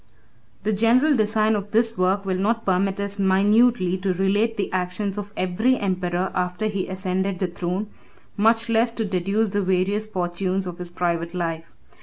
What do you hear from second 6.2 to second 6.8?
after